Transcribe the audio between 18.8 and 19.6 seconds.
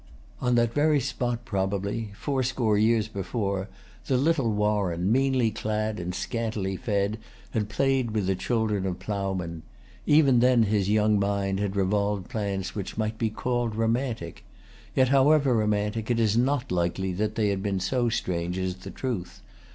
truth.